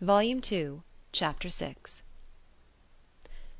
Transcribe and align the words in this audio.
Volume 0.00 0.40
Two, 0.40 0.84
Chapter 1.10 1.48
VI 1.48 1.74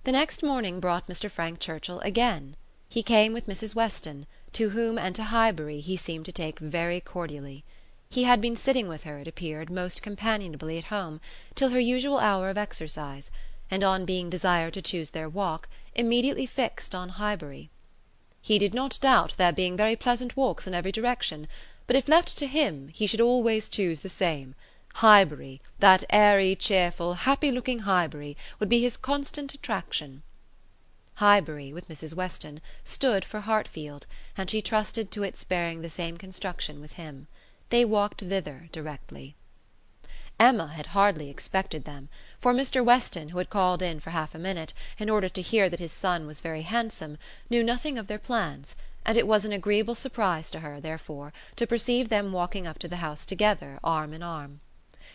The 0.04 0.12
next 0.12 0.44
morning 0.44 0.78
brought 0.78 1.08
Mr. 1.08 1.28
Frank 1.28 1.58
Churchill 1.58 1.98
again. 2.02 2.54
He 2.88 3.02
came 3.02 3.32
with 3.32 3.48
Mrs. 3.48 3.74
Weston, 3.74 4.24
to 4.52 4.70
whom 4.70 4.98
and 4.98 5.16
to 5.16 5.24
Highbury 5.24 5.80
he 5.80 5.96
seemed 5.96 6.26
to 6.26 6.32
take 6.32 6.60
very 6.60 7.00
cordially. 7.00 7.64
He 8.08 8.22
had 8.22 8.40
been 8.40 8.54
sitting 8.54 8.86
with 8.86 9.02
her, 9.02 9.18
it 9.18 9.26
appeared, 9.26 9.68
most 9.68 10.00
companionably 10.00 10.78
at 10.78 10.94
home, 10.94 11.20
till 11.56 11.70
her 11.70 11.80
usual 11.80 12.20
hour 12.20 12.48
of 12.50 12.56
exercise, 12.56 13.32
and 13.68 13.82
on 13.82 14.04
being 14.04 14.30
desired 14.30 14.74
to 14.74 14.82
choose 14.82 15.10
their 15.10 15.28
walk, 15.28 15.68
immediately 15.96 16.46
fixed 16.46 16.94
on 16.94 17.08
Highbury. 17.08 17.68
He 18.40 18.60
did 18.60 18.74
not 18.74 19.00
doubt 19.00 19.34
there 19.38 19.52
being 19.52 19.76
very 19.76 19.96
pleasant 19.96 20.36
walks 20.36 20.68
in 20.68 20.74
every 20.74 20.92
direction, 20.92 21.48
but 21.88 21.96
if 21.96 22.06
left 22.06 22.38
to 22.38 22.46
him, 22.46 22.90
he 22.94 23.08
should 23.08 23.20
always 23.20 23.68
choose 23.68 24.00
the 24.00 24.08
same. 24.08 24.54
Highbury, 24.98 25.60
that 25.78 26.02
airy, 26.10 26.56
cheerful, 26.56 27.14
happy 27.14 27.52
looking 27.52 27.78
Highbury, 27.86 28.36
would 28.58 28.68
be 28.68 28.80
his 28.80 28.96
constant 28.96 29.54
attraction. 29.54 30.24
Highbury, 31.14 31.72
with 31.72 31.88
Mrs. 31.88 32.14
Weston, 32.14 32.60
stood 32.82 33.24
for 33.24 33.42
Hartfield, 33.42 34.06
and 34.36 34.50
she 34.50 34.60
trusted 34.60 35.12
to 35.12 35.22
its 35.22 35.44
bearing 35.44 35.82
the 35.82 35.88
same 35.88 36.16
construction 36.16 36.80
with 36.80 36.94
him. 36.94 37.28
They 37.70 37.84
walked 37.84 38.22
thither 38.22 38.68
directly. 38.72 39.36
Emma 40.40 40.66
had 40.66 40.86
hardly 40.86 41.30
expected 41.30 41.84
them, 41.84 42.08
for 42.40 42.52
Mr. 42.52 42.84
Weston, 42.84 43.28
who 43.28 43.38
had 43.38 43.50
called 43.50 43.82
in 43.82 44.00
for 44.00 44.10
half 44.10 44.34
a 44.34 44.36
minute, 44.40 44.74
in 44.98 45.08
order 45.08 45.28
to 45.28 45.42
hear 45.42 45.68
that 45.68 45.78
his 45.78 45.92
son 45.92 46.26
was 46.26 46.40
very 46.40 46.62
handsome, 46.62 47.18
knew 47.48 47.62
nothing 47.62 47.98
of 47.98 48.08
their 48.08 48.18
plans, 48.18 48.74
and 49.06 49.16
it 49.16 49.28
was 49.28 49.44
an 49.44 49.52
agreeable 49.52 49.94
surprise 49.94 50.50
to 50.50 50.58
her, 50.58 50.80
therefore, 50.80 51.32
to 51.54 51.68
perceive 51.68 52.08
them 52.08 52.32
walking 52.32 52.66
up 52.66 52.80
to 52.80 52.88
the 52.88 52.96
house 52.96 53.24
together, 53.24 53.78
arm 53.84 54.12
in 54.12 54.24
arm. 54.24 54.58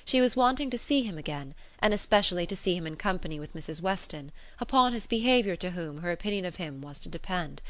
She 0.06 0.20
was 0.20 0.36
wanting 0.36 0.70
to 0.70 0.78
see 0.78 1.04
him 1.04 1.18
again, 1.18 1.56
and 1.80 1.94
especially 1.94 2.46
to 2.48 2.58
see 2.58 2.76
him 2.76 2.86
in 2.86 2.98
company 2.98 3.40
with 3.40 3.54
Mrs. 3.54 3.82
Weston, 3.82 4.34
upon 4.60 4.92
his 4.92 5.08
behaviour 5.08 5.56
to 5.56 5.72
whom 5.72 6.02
her 6.02 6.12
opinion 6.12 6.44
of 6.44 6.58
him 6.58 6.82
was 6.82 7.00
to 7.00 7.10
depend. 7.10 7.62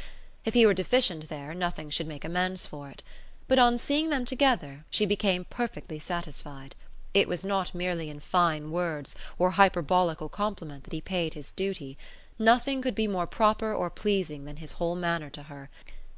If 0.44 0.56
he 0.56 0.66
were 0.66 0.74
deficient 0.74 1.30
there, 1.30 1.54
nothing 1.54 1.92
should 1.92 2.08
make 2.08 2.26
amends 2.26 2.66
for 2.66 2.90
it. 2.90 3.04
But 3.48 3.60
on 3.60 3.78
seeing 3.78 4.10
them 4.10 4.26
together 4.26 4.84
she 4.90 5.06
became 5.06 5.46
perfectly 5.46 6.00
satisfied. 6.00 6.76
It 7.14 7.28
was 7.28 7.46
not 7.46 7.76
merely 7.76 8.10
in 8.10 8.20
fine 8.20 8.72
words 8.72 9.16
or 9.38 9.52
hyperbolical 9.52 10.30
compliment 10.30 10.86
that 10.86 10.94
he 10.94 11.02
paid 11.02 11.36
his 11.36 11.52
duty. 11.52 12.00
Nothing 12.40 12.82
could 12.82 12.96
be 12.96 13.08
more 13.08 13.28
proper 13.28 13.72
or 13.72 13.92
pleasing 13.92 14.46
than 14.46 14.58
his 14.58 14.74
whole 14.74 14.96
manner 14.96 15.30
to 15.30 15.44
her. 15.44 15.70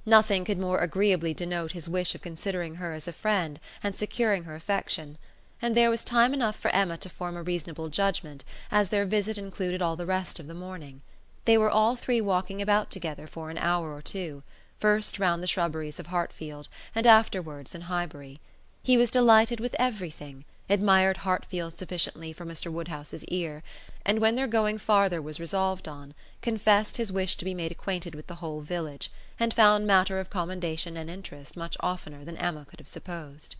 Nothing 0.05 0.45
could 0.45 0.59
more 0.59 0.79
agreeably 0.79 1.33
denote 1.33 1.73
his 1.73 1.89
wish 1.89 2.15
of 2.15 2.21
considering 2.21 2.75
her 2.75 2.93
as 2.93 3.05
a 3.05 3.11
friend 3.11 3.59
and 3.83 3.97
securing 3.97 4.45
her 4.45 4.55
affection 4.55 5.17
and 5.61 5.75
there 5.75 5.89
was 5.89 6.03
time 6.03 6.33
enough 6.33 6.57
for 6.57 6.69
Emma 6.71 6.97
to 6.97 7.09
form 7.09 7.37
a 7.37 7.43
reasonable 7.43 7.87
judgment, 7.87 8.43
as 8.71 8.89
their 8.89 9.05
visit 9.05 9.37
included 9.37 9.81
all 9.81 9.95
the 9.95 10.05
rest 10.05 10.39
of 10.39 10.47
the 10.47 10.53
morning. 10.53 11.01
They 11.45 11.57
were 11.57 11.69
all 11.69 11.95
three 11.95 12.19
walking 12.19 12.61
about 12.61 12.91
together 12.91 13.25
for 13.25 13.49
an 13.49 13.57
hour 13.57 13.93
or 13.93 14.01
two, 14.01 14.43
first 14.79 15.19
round 15.19 15.41
the 15.41 15.47
shrubberies 15.47 15.99
of 15.99 16.07
Hartfield, 16.07 16.67
and 16.93 17.07
afterwards 17.07 17.73
in 17.73 17.81
Highbury. 17.81 18.41
He 18.83 18.97
was 18.97 19.09
delighted 19.09 19.59
with 19.59 19.75
everything, 19.79 20.43
admired 20.69 21.17
Hartfield 21.17 21.77
sufficiently 21.77 22.33
for 22.33 22.45
Mr. 22.45 22.71
Woodhouse's 22.71 23.23
ear, 23.25 23.63
and 24.05 24.19
when 24.19 24.35
their 24.35 24.47
going 24.47 24.77
farther 24.77 25.21
was 25.21 25.39
resolved 25.39 25.87
on, 25.87 26.13
confessed 26.41 26.97
his 26.97 27.11
wish 27.11 27.37
to 27.37 27.45
be 27.45 27.53
made 27.53 27.71
acquainted 27.71 28.13
with 28.13 28.27
the 28.27 28.35
whole 28.35 28.61
village, 28.61 29.11
and 29.39 29.53
found 29.53 29.87
matter 29.87 30.19
of 30.19 30.29
commendation 30.29 30.97
and 30.97 31.09
interest 31.09 31.55
much 31.55 31.77
oftener 31.79 32.25
than 32.25 32.37
Emma 32.37 32.65
could 32.65 32.79
have 32.79 32.87
supposed. 32.87 33.55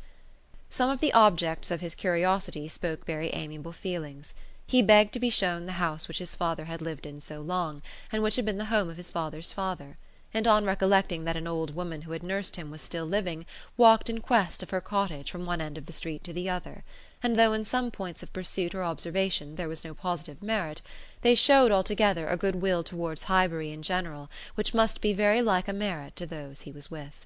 Some 0.67 0.89
of 0.89 0.99
the 0.99 1.13
objects 1.13 1.69
of 1.69 1.79
his 1.81 1.93
curiosity 1.93 2.67
spoke 2.67 3.05
very 3.05 3.29
amiable 3.29 3.71
feelings. 3.71 4.33
He 4.65 4.81
begged 4.81 5.13
to 5.13 5.19
be 5.19 5.29
shown 5.29 5.67
the 5.67 5.73
house 5.73 6.07
which 6.07 6.17
his 6.17 6.33
father 6.33 6.65
had 6.65 6.81
lived 6.81 7.05
in 7.05 7.21
so 7.21 7.39
long, 7.39 7.83
and 8.11 8.23
which 8.23 8.35
had 8.35 8.45
been 8.45 8.57
the 8.57 8.65
home 8.73 8.89
of 8.89 8.97
his 8.97 9.11
father's 9.11 9.51
father; 9.51 9.99
and 10.33 10.47
on 10.47 10.65
recollecting 10.65 11.23
that 11.23 11.37
an 11.37 11.45
old 11.45 11.75
woman 11.75 12.01
who 12.01 12.13
had 12.13 12.23
nursed 12.23 12.55
him 12.55 12.71
was 12.71 12.81
still 12.81 13.05
living, 13.05 13.45
walked 13.77 14.09
in 14.09 14.21
quest 14.21 14.63
of 14.63 14.71
her 14.71 14.81
cottage 14.81 15.29
from 15.29 15.45
one 15.45 15.61
end 15.61 15.77
of 15.77 15.85
the 15.85 15.93
street 15.93 16.23
to 16.23 16.33
the 16.33 16.49
other; 16.49 16.83
and 17.21 17.35
though 17.37 17.53
in 17.53 17.63
some 17.63 17.91
points 17.91 18.23
of 18.23 18.33
pursuit 18.33 18.73
or 18.73 18.83
observation 18.83 19.57
there 19.57 19.69
was 19.69 19.83
no 19.83 19.93
positive 19.93 20.41
merit, 20.41 20.81
they 21.21 21.35
showed 21.35 21.71
altogether 21.71 22.27
a 22.27 22.37
good 22.37 22.55
will 22.55 22.83
towards 22.83 23.25
Highbury 23.25 23.71
in 23.71 23.83
general 23.83 24.31
which 24.55 24.73
must 24.73 24.99
be 24.99 25.13
very 25.13 25.43
like 25.43 25.67
a 25.67 25.73
merit 25.73 26.15
to 26.15 26.25
those 26.25 26.61
he 26.61 26.71
was 26.71 26.89
with. 26.89 27.24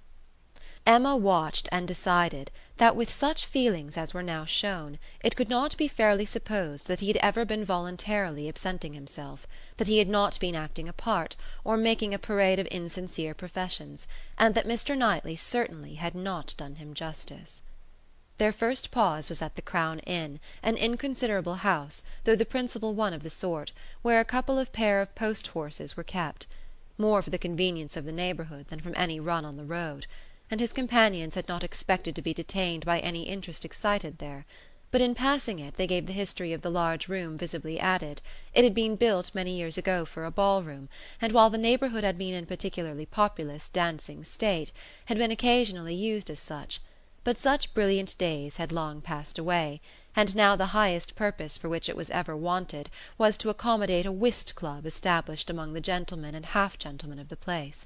Emma 0.90 1.16
watched 1.16 1.70
and 1.72 1.88
decided 1.88 2.50
that 2.78 2.96
with 2.96 3.14
such 3.14 3.46
feelings 3.46 3.96
as 3.96 4.12
were 4.12 4.24
now 4.24 4.44
shown 4.44 4.98
it 5.24 5.36
could 5.36 5.48
not 5.48 5.78
be 5.78 5.88
fairly 5.88 6.26
supposed 6.26 6.88
that 6.88 7.00
he 7.00 7.10
had 7.10 7.18
ever 7.18 7.46
been 7.46 7.64
voluntarily 7.64 8.50
absenting 8.50 8.96
himself, 8.96 9.46
that 9.78 9.86
he 9.86 10.00
had 10.00 10.10
not 10.10 10.40
been 10.40 10.56
acting 10.56 10.90
a 10.90 10.94
part, 10.94 11.36
or 11.64 11.78
making 11.78 12.12
a 12.12 12.18
parade 12.18 12.58
of 12.58 12.68
insincere 12.72 13.36
professions, 13.36 14.08
and 14.36 14.56
that 14.56 14.66
Mr. 14.66 14.98
Knightley 14.98 15.36
certainly 15.36 15.94
had 15.94 16.16
not 16.16 16.56
done 16.58 16.74
him 16.78 16.96
justice. 16.96 17.62
Their 18.40 18.52
first 18.52 18.90
pause 18.90 19.30
was 19.30 19.44
at 19.44 19.56
the 19.56 19.62
Crown 19.62 20.00
Inn, 20.08 20.40
an 20.64 20.76
inconsiderable 20.76 21.58
house, 21.58 22.02
though 22.24 22.36
the 22.36 22.46
principal 22.46 22.96
one 22.96 23.14
of 23.14 23.22
the 23.22 23.30
sort, 23.30 23.74
where 24.02 24.20
a 24.20 24.26
couple 24.26 24.58
of 24.58 24.74
pair 24.74 25.02
of 25.02 25.14
post 25.14 25.50
horses 25.50 25.96
were 25.96 26.04
kept, 26.04 26.48
more 26.98 27.22
for 27.22 27.30
the 27.30 27.38
convenience 27.38 27.96
of 27.96 28.06
the 28.06 28.12
neighbourhood 28.12 28.70
than 28.70 28.80
from 28.80 28.96
any 28.98 29.20
run 29.20 29.46
on 29.46 29.56
the 29.56 29.64
road 29.64 30.08
and 30.52 30.60
his 30.60 30.74
companions 30.74 31.36
had 31.36 31.48
not 31.48 31.64
expected 31.64 32.16
to 32.16 32.24
be 32.24 32.34
detained 32.34 32.84
by 32.84 33.00
any 33.02 33.22
interest 33.28 33.64
excited 33.64 34.18
there; 34.18 34.48
but 34.90 35.00
in 35.00 35.14
passing 35.14 35.60
it 35.60 35.76
they 35.76 35.86
gave 35.86 36.08
the 36.08 36.12
history 36.12 36.54
of 36.54 36.64
the 36.64 36.72
large 36.72 37.08
room 37.08 37.38
visibly 37.38 37.80
added: 37.80 38.20
it 38.56 38.64
had 38.64 38.74
been 38.74 38.96
built 38.96 39.30
many 39.36 39.56
years 39.56 39.78
ago 39.78 40.06
for 40.06 40.26
a 40.26 40.32
ball 40.32 40.64
room, 40.64 40.90
and 41.22 41.34
while 41.34 41.52
the 41.52 41.58
neighbourhood 41.60 42.04
had 42.04 42.18
been 42.18 42.34
in 42.34 42.46
a 42.46 42.48
particularly 42.48 43.06
populous 43.06 43.70
dancing 43.70 44.24
state, 44.24 44.72
had 45.06 45.20
been 45.20 45.30
occasionally 45.30 45.94
used 45.94 46.32
as 46.32 46.40
such; 46.40 46.80
but 47.24 47.38
such 47.38 47.72
brilliant 47.76 48.18
days 48.18 48.58
had 48.58 48.72
long 48.72 49.02
passed 49.02 49.38
away, 49.38 49.80
and 50.16 50.36
now 50.36 50.56
the 50.56 50.74
highest 50.74 51.16
purpose 51.16 51.60
for 51.60 51.70
which 51.70 51.88
it 51.88 51.96
was 51.96 52.10
ever 52.10 52.36
wanted 52.36 52.90
was 53.20 53.38
to 53.38 53.52
accommodate 53.52 54.08
a 54.08 54.12
whist 54.12 54.56
club 54.56 54.88
established 54.88 55.52
among 55.52 55.74
the 55.74 55.80
gentlemen 55.80 56.34
and 56.34 56.48
half 56.48 56.76
gentlemen 56.80 57.20
of 57.20 57.30
the 57.30 57.38
place. 57.38 57.86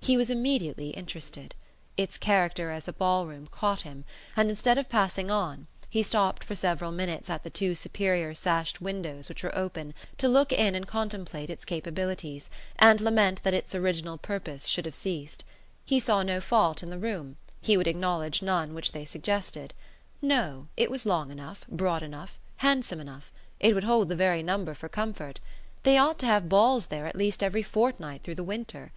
He 0.00 0.16
was 0.16 0.30
immediately 0.30 0.92
interested. 0.92 1.54
Its 2.00 2.16
character 2.16 2.70
as 2.70 2.88
a 2.88 2.94
ballroom 2.94 3.46
caught 3.50 3.82
him, 3.82 4.06
and 4.34 4.48
instead 4.48 4.78
of 4.78 4.88
passing 4.88 5.30
on, 5.30 5.66
he 5.90 6.02
stopped 6.02 6.42
for 6.42 6.54
several 6.54 6.90
minutes 6.92 7.28
at 7.28 7.42
the 7.44 7.50
two 7.50 7.74
superior 7.74 8.32
sashed 8.32 8.80
windows 8.80 9.28
which 9.28 9.42
were 9.42 9.54
open, 9.54 9.92
to 10.16 10.26
look 10.26 10.50
in 10.50 10.74
and 10.74 10.86
contemplate 10.86 11.50
its 11.50 11.66
capabilities, 11.66 12.48
and 12.78 13.02
lament 13.02 13.42
that 13.42 13.52
its 13.52 13.74
original 13.74 14.16
purpose 14.16 14.66
should 14.66 14.86
have 14.86 14.94
ceased. 14.94 15.44
He 15.84 16.00
saw 16.00 16.22
no 16.22 16.40
fault 16.40 16.82
in 16.82 16.88
the 16.88 16.98
room; 16.98 17.36
he 17.60 17.76
would 17.76 17.86
acknowledge 17.86 18.40
none 18.40 18.72
which 18.72 18.92
they 18.92 19.04
suggested. 19.04 19.74
No, 20.22 20.68
it 20.78 20.90
was 20.90 21.04
long 21.04 21.30
enough, 21.30 21.66
broad 21.68 22.02
enough, 22.02 22.38
handsome 22.64 23.00
enough; 23.00 23.30
it 23.58 23.74
would 23.74 23.84
hold 23.84 24.08
the 24.08 24.16
very 24.16 24.42
number 24.42 24.72
for 24.72 24.88
comfort. 24.88 25.38
They 25.82 25.98
ought 25.98 26.18
to 26.20 26.26
have 26.26 26.48
balls 26.48 26.86
there 26.86 27.06
at 27.06 27.14
least 27.14 27.42
every 27.42 27.62
fortnight 27.62 28.22
through 28.22 28.36
the 28.36 28.42
winter. 28.42 28.90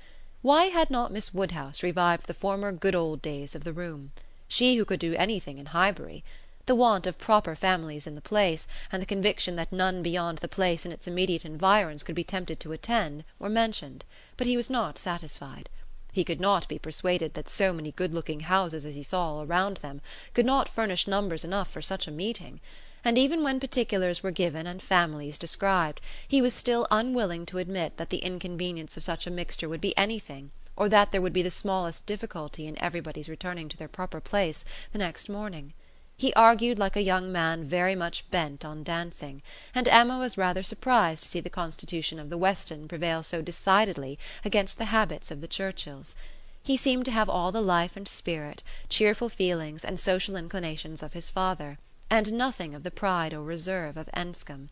Why 0.43 0.65
had 0.65 0.89
not 0.89 1.09
Miss 1.13 1.33
Woodhouse 1.33 1.83
revived 1.83 2.27
the 2.27 2.33
former 2.33 2.73
good 2.73 2.95
old 2.95 3.21
days 3.21 3.55
of 3.55 3.63
the 3.63 3.71
room? 3.71 4.11
She 4.49 4.75
who 4.75 4.83
could 4.83 4.99
do 4.99 5.15
anything 5.15 5.57
in 5.57 5.67
Highbury. 5.67 6.21
The 6.65 6.75
want 6.75 7.07
of 7.07 7.17
proper 7.17 7.55
families 7.55 8.05
in 8.05 8.15
the 8.15 8.19
place, 8.21 8.67
and 8.91 9.01
the 9.01 9.05
conviction 9.05 9.55
that 9.55 9.71
none 9.71 10.03
beyond 10.03 10.39
the 10.39 10.49
place 10.49 10.83
and 10.83 10.93
its 10.93 11.07
immediate 11.07 11.45
environs 11.45 12.03
could 12.03 12.13
be 12.15 12.25
tempted 12.25 12.59
to 12.59 12.73
attend, 12.73 13.23
were 13.39 13.47
mentioned; 13.47 14.03
but 14.35 14.45
he 14.45 14.57
was 14.57 14.69
not 14.69 14.97
satisfied. 14.97 15.69
He 16.11 16.25
could 16.25 16.41
not 16.41 16.67
be 16.67 16.77
persuaded 16.77 17.35
that 17.35 17.47
so 17.47 17.71
many 17.71 17.93
good 17.93 18.13
looking 18.13 18.41
houses 18.41 18.85
as 18.85 18.95
he 18.95 19.03
saw 19.03 19.35
all 19.37 19.43
around 19.43 19.77
them 19.77 20.01
could 20.33 20.45
not 20.45 20.67
furnish 20.67 21.07
numbers 21.07 21.45
enough 21.45 21.71
for 21.71 21.81
such 21.81 22.05
a 22.05 22.11
meeting 22.11 22.59
and 23.05 23.17
even 23.17 23.43
when 23.43 23.59
particulars 23.59 24.23
were 24.23 24.31
given 24.31 24.65
and 24.65 24.81
families 24.81 25.37
described 25.37 25.99
he 26.27 26.41
was 26.41 26.53
still 26.53 26.87
unwilling 26.89 27.45
to 27.45 27.57
admit 27.57 27.97
that 27.97 28.09
the 28.09 28.19
inconvenience 28.19 28.95
of 28.95 29.03
such 29.03 29.27
a 29.27 29.31
mixture 29.31 29.67
would 29.67 29.81
be 29.81 29.97
anything, 29.97 30.51
or 30.75 30.87
that 30.87 31.11
there 31.11 31.21
would 31.21 31.33
be 31.33 31.41
the 31.41 31.51
smallest 31.51 32.05
difficulty 32.05 32.65
in 32.65 32.81
everybody's 32.81 33.27
returning 33.29 33.67
to 33.67 33.77
their 33.77 33.87
proper 33.87 34.21
place 34.21 34.63
the 34.91 34.97
next 34.97 35.27
morning. 35.27 35.73
He 36.15 36.33
argued 36.33 36.79
like 36.79 36.95
a 36.95 37.01
young 37.01 37.31
man 37.31 37.65
very 37.65 37.95
much 37.95 38.29
bent 38.31 38.63
on 38.63 38.83
dancing, 38.83 39.41
and 39.75 39.87
Emma 39.87 40.17
was 40.17 40.37
rather 40.37 40.63
surprised 40.63 41.23
to 41.23 41.29
see 41.29 41.41
the 41.41 41.49
constitution 41.49 42.19
of 42.19 42.29
the 42.29 42.37
Weston 42.37 42.87
prevail 42.87 43.23
so 43.23 43.41
decidedly 43.41 44.17
against 44.45 44.77
the 44.77 44.85
habits 44.85 45.31
of 45.31 45.41
the 45.41 45.47
Churchills. 45.47 46.15
He 46.61 46.77
seemed 46.77 47.05
to 47.05 47.11
have 47.11 47.27
all 47.27 47.51
the 47.51 47.61
life 47.61 47.97
and 47.97 48.07
spirit, 48.07 48.63
cheerful 48.87 49.27
feelings 49.27 49.83
and 49.83 49.99
social 49.99 50.37
inclinations 50.37 51.03
of 51.03 51.13
his 51.13 51.29
father 51.29 51.77
and 52.13 52.31
nothing 52.31 52.75
of 52.75 52.83
the 52.83 52.91
pride 52.91 53.33
or 53.33 53.41
reserve 53.41 53.97
of 53.97 54.07
Enscombe. 54.13 54.69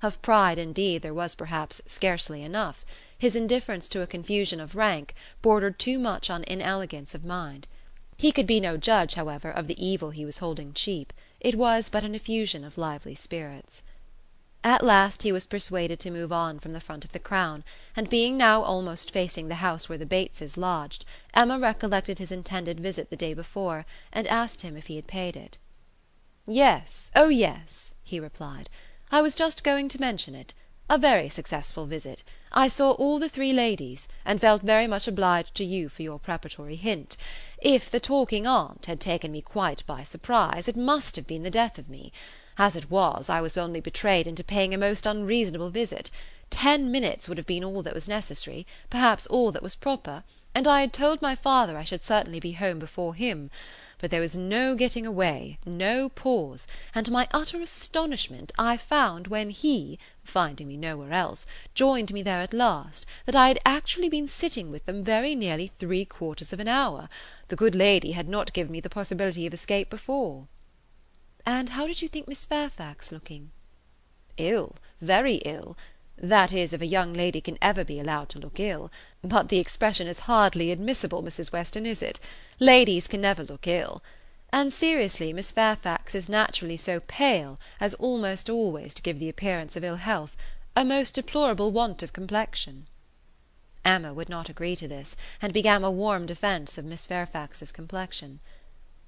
Of 0.00 0.22
pride 0.22 0.60
indeed 0.60 1.02
there 1.02 1.12
was 1.12 1.34
perhaps 1.34 1.82
scarcely 1.86 2.44
enough; 2.44 2.84
his 3.18 3.34
indifference 3.34 3.88
to 3.88 4.02
a 4.02 4.06
confusion 4.06 4.60
of 4.60 4.76
rank 4.76 5.12
bordered 5.42 5.76
too 5.80 5.98
much 5.98 6.30
on 6.30 6.44
inelegance 6.44 7.12
of 7.12 7.24
mind. 7.24 7.66
He 8.16 8.30
could 8.30 8.46
be 8.46 8.60
no 8.60 8.76
judge, 8.76 9.14
however, 9.14 9.50
of 9.50 9.66
the 9.66 9.84
evil 9.84 10.10
he 10.10 10.24
was 10.24 10.38
holding 10.38 10.72
cheap. 10.72 11.12
it 11.40 11.56
was 11.56 11.88
but 11.88 12.04
an 12.04 12.14
effusion 12.14 12.62
of 12.62 12.78
lively 12.78 13.16
spirits. 13.16 13.82
At 14.62 14.84
last 14.84 15.24
he 15.24 15.32
was 15.32 15.46
persuaded 15.46 15.98
to 15.98 16.12
move 16.12 16.30
on 16.30 16.60
from 16.60 16.70
the 16.70 16.80
front 16.80 17.04
of 17.04 17.10
the 17.10 17.18
Crown, 17.18 17.64
and 17.96 18.08
being 18.08 18.36
now 18.36 18.62
almost 18.62 19.10
facing 19.10 19.48
the 19.48 19.56
house 19.56 19.88
where 19.88 19.98
the 19.98 20.06
Bateses 20.06 20.56
lodged, 20.56 21.04
Emma 21.34 21.58
recollected 21.58 22.20
his 22.20 22.30
intended 22.30 22.78
visit 22.78 23.10
the 23.10 23.16
day 23.16 23.34
before, 23.34 23.84
and 24.12 24.28
asked 24.28 24.60
him 24.60 24.76
if 24.76 24.86
he 24.86 24.94
had 24.94 25.08
paid 25.08 25.34
it. 25.34 25.58
"Yes, 26.46 27.10
oh 27.16 27.30
yes," 27.30 27.94
he 28.02 28.20
replied. 28.20 28.68
"I 29.10 29.22
was 29.22 29.34
just 29.34 29.64
going 29.64 29.88
to 29.88 29.98
mention 29.98 30.34
it. 30.34 30.52
A 30.90 30.98
very 30.98 31.30
successful 31.30 31.86
visit. 31.86 32.22
I 32.52 32.68
saw 32.68 32.90
all 32.90 33.18
the 33.18 33.30
three 33.30 33.54
ladies, 33.54 34.08
and 34.26 34.38
felt 34.38 34.60
very 34.60 34.86
much 34.86 35.08
obliged 35.08 35.54
to 35.54 35.64
you 35.64 35.88
for 35.88 36.02
your 36.02 36.18
preparatory 36.18 36.76
hint. 36.76 37.16
If 37.62 37.90
the 37.90 37.98
talking 37.98 38.46
aunt 38.46 38.84
had 38.84 39.00
taken 39.00 39.32
me 39.32 39.40
quite 39.40 39.86
by 39.86 40.02
surprise 40.02 40.68
it 40.68 40.76
must 40.76 41.16
have 41.16 41.26
been 41.26 41.44
the 41.44 41.50
death 41.50 41.78
of 41.78 41.88
me. 41.88 42.12
As 42.58 42.76
it 42.76 42.90
was, 42.90 43.30
I 43.30 43.40
was 43.40 43.56
only 43.56 43.80
betrayed 43.80 44.26
into 44.26 44.44
paying 44.44 44.74
a 44.74 44.76
most 44.76 45.06
unreasonable 45.06 45.70
visit. 45.70 46.10
Ten 46.50 46.90
minutes 46.90 47.26
would 47.26 47.38
have 47.38 47.46
been 47.46 47.64
all 47.64 47.80
that 47.80 47.94
was 47.94 48.06
necessary, 48.06 48.66
perhaps 48.90 49.26
all 49.28 49.50
that 49.52 49.62
was 49.62 49.74
proper, 49.76 50.24
and 50.54 50.68
I 50.68 50.82
had 50.82 50.92
told 50.92 51.22
my 51.22 51.34
father 51.34 51.78
I 51.78 51.84
should 51.84 52.02
certainly 52.02 52.38
be 52.38 52.52
home 52.52 52.78
before 52.78 53.14
him; 53.14 53.50
but 53.98 54.10
there 54.10 54.20
was 54.20 54.36
no 54.36 54.74
getting 54.74 55.06
away, 55.06 55.58
no 55.64 56.08
pause, 56.08 56.66
and 56.94 57.06
to 57.06 57.12
my 57.12 57.28
utter 57.32 57.60
astonishment 57.60 58.52
I 58.58 58.76
found 58.76 59.28
when 59.28 59.50
he, 59.50 59.98
finding 60.22 60.68
me 60.68 60.76
nowhere 60.76 61.12
else, 61.12 61.46
joined 61.74 62.12
me 62.12 62.22
there 62.22 62.40
at 62.40 62.52
last, 62.52 63.06
that 63.26 63.36
I 63.36 63.48
had 63.48 63.58
actually 63.64 64.08
been 64.08 64.28
sitting 64.28 64.70
with 64.70 64.86
them 64.86 65.04
very 65.04 65.34
nearly 65.34 65.66
three 65.66 66.04
quarters 66.04 66.52
of 66.52 66.60
an 66.60 66.68
hour. 66.68 67.08
The 67.48 67.56
good 67.56 67.74
lady 67.74 68.12
had 68.12 68.28
not 68.28 68.52
given 68.52 68.72
me 68.72 68.80
the 68.80 68.90
possibility 68.90 69.46
of 69.46 69.54
escape 69.54 69.90
before. 69.90 70.48
"And 71.46 71.70
how 71.70 71.86
did 71.86 72.02
you 72.02 72.08
think 72.08 72.26
Miss 72.26 72.44
Fairfax 72.44 73.12
looking?" 73.12 73.50
"Ill, 74.36 74.76
very 75.00 75.36
ill; 75.44 75.76
that 76.16 76.52
is, 76.52 76.72
if 76.72 76.80
a 76.80 76.86
young 76.86 77.12
lady 77.12 77.40
can 77.40 77.58
ever 77.60 77.84
be 77.84 77.98
allowed 77.98 78.28
to 78.30 78.38
look 78.38 78.60
ill. 78.60 78.90
But 79.22 79.48
the 79.48 79.58
expression 79.58 80.06
is 80.06 80.20
hardly 80.20 80.70
admissible, 80.70 81.22
Mrs. 81.22 81.52
Weston, 81.52 81.86
is 81.86 82.02
it? 82.02 82.20
Ladies 82.60 83.08
can 83.08 83.20
never 83.20 83.42
look 83.42 83.66
ill. 83.66 84.02
And 84.52 84.72
seriously, 84.72 85.32
Miss 85.32 85.50
Fairfax 85.50 86.14
is 86.14 86.28
naturally 86.28 86.76
so 86.76 87.00
pale 87.00 87.58
as 87.80 87.94
almost 87.94 88.48
always 88.48 88.94
to 88.94 89.02
give 89.02 89.18
the 89.18 89.28
appearance 89.28 89.74
of 89.74 89.82
ill 89.82 89.96
health, 89.96 90.36
a 90.76 90.84
most 90.84 91.14
deplorable 91.14 91.72
want 91.72 92.02
of 92.02 92.12
complexion." 92.12 92.86
Emma 93.84 94.14
would 94.14 94.28
not 94.28 94.48
agree 94.48 94.76
to 94.76 94.86
this, 94.86 95.16
and 95.42 95.52
began 95.52 95.82
a 95.82 95.90
warm 95.90 96.24
defence 96.24 96.78
of 96.78 96.84
Miss 96.84 97.04
Fairfax's 97.04 97.72
complexion. 97.72 98.38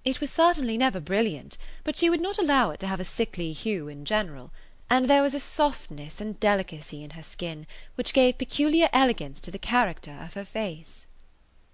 It 0.05 0.21
was 0.21 0.31
certainly 0.31 0.77
never 0.77 1.01
brilliant, 1.01 1.57
but 1.83 1.97
she 1.97 2.11
would 2.11 2.21
not 2.21 2.39
allow 2.39 2.71
it 2.71 2.81
to 2.81 2.87
have 2.87 3.01
a 3.01 3.05
sickly 3.05 3.53
hue 3.53 3.89
in 3.89 4.05
general, 4.05 4.53
and 4.89 5.07
there 5.07 5.23
was 5.23 5.35
a 5.35 5.41
softness 5.41 6.21
and 6.21 6.39
delicacy 6.39 7.03
in 7.03 7.11
her 7.11 7.23
skin 7.23 7.67
which 7.97 8.15
gave 8.15 8.39
peculiar 8.39 8.89
elegance 8.93 9.41
to 9.41 9.51
the 9.51 9.59
character 9.59 10.19
of 10.23 10.35
her 10.35 10.45
face. 10.45 11.07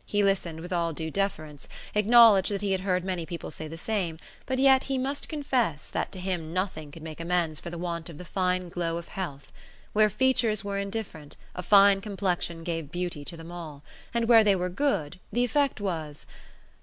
He 0.04 0.22
listened 0.22 0.60
with 0.60 0.72
all 0.72 0.92
due 0.92 1.10
deference, 1.10 1.68
acknowledged 1.94 2.50
that 2.50 2.62
he 2.62 2.72
had 2.72 2.80
heard 2.80 3.04
many 3.04 3.24
people 3.24 3.50
say 3.50 3.68
the 3.68 3.78
same, 3.78 4.18
but 4.46 4.58
yet 4.58 4.84
he 4.84 4.98
must 4.98 5.28
confess 5.28 5.90
that 5.90 6.10
to 6.12 6.20
him 6.20 6.52
nothing 6.52 6.90
could 6.90 7.02
make 7.02 7.20
amends 7.20 7.60
for 7.60 7.70
the 7.70 7.78
want 7.78 8.08
of 8.08 8.18
the 8.18 8.24
fine 8.24 8.68
glow 8.68 8.96
of 8.98 9.08
health. 9.08 9.52
Where 9.92 10.10
features 10.10 10.64
were 10.64 10.78
indifferent, 10.78 11.36
a 11.54 11.62
fine 11.62 12.00
complexion 12.00 12.64
gave 12.64 12.90
beauty 12.90 13.24
to 13.26 13.36
them 13.36 13.52
all, 13.52 13.82
and 14.12 14.26
where 14.26 14.42
they 14.42 14.56
were 14.56 14.68
good, 14.68 15.20
the 15.30 15.44
effect 15.44 15.80
was 15.80 16.26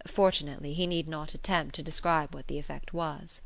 Fortunately 0.07 0.73
he 0.73 0.87
need 0.87 1.07
not 1.07 1.33
attempt 1.33 1.75
to 1.75 1.83
describe 1.83 2.33
what 2.33 2.47
the 2.47 2.57
effect 2.57 2.93
was. 2.93 3.41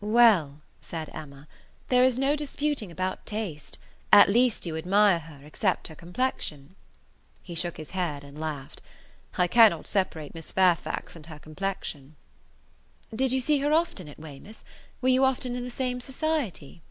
"Well," 0.00 0.62
said 0.80 1.08
Emma, 1.12 1.46
"there 1.88 2.04
is 2.04 2.16
no 2.16 2.36
disputing 2.36 2.92
about 2.92 3.26
taste. 3.26 3.76
At 4.12 4.28
least 4.28 4.66
you 4.66 4.76
admire 4.76 5.18
her, 5.18 5.40
except 5.44 5.88
her 5.88 5.96
complexion." 5.96 6.76
He 7.42 7.56
shook 7.56 7.76
his 7.76 7.90
head 7.90 8.22
and 8.22 8.38
laughed. 8.38 8.80
"I 9.36 9.48
cannot 9.48 9.88
separate 9.88 10.32
Miss 10.32 10.52
Fairfax 10.52 11.16
and 11.16 11.26
her 11.26 11.40
complexion." 11.40 12.14
"Did 13.12 13.32
you 13.32 13.40
see 13.40 13.58
her 13.58 13.72
often 13.72 14.08
at 14.08 14.20
Weymouth? 14.20 14.62
Were 15.00 15.08
you 15.08 15.24
often 15.24 15.56
in 15.56 15.64
the 15.64 15.72
same 15.72 15.98
society?" 15.98 16.82